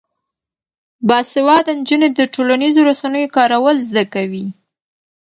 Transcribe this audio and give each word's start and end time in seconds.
باسواده 1.07 1.71
نجونې 1.79 2.09
د 2.13 2.19
ټولنیزو 2.33 2.81
رسنیو 2.89 3.31
کارول 3.37 3.77
زده 3.89 4.03
کوي. 4.13 4.45